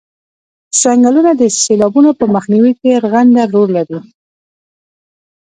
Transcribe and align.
څنګلونه 0.81 1.31
د 1.35 1.41
سیلابونو 1.61 2.11
په 2.19 2.25
مخنیوي 2.33 2.73
کې 2.81 2.91
رغنده 3.03 3.43
رول 3.53 3.69
لري 3.77 3.99